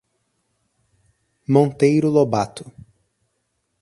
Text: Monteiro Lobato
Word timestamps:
Monteiro 1.47 2.09
Lobato 2.09 2.73